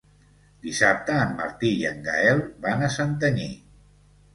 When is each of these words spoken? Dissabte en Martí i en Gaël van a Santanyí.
Dissabte 0.67 1.19
en 1.27 1.37
Martí 1.43 1.73
i 1.83 1.87
en 1.93 2.03
Gaël 2.11 2.45
van 2.67 2.87
a 2.91 2.95
Santanyí. 3.01 3.51